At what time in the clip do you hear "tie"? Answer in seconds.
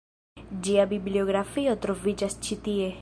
2.69-2.91